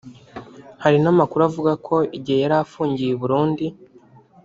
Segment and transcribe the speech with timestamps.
[0.83, 3.65] Hari n’amakuru avuga ko igihe yari afungiye i Burundi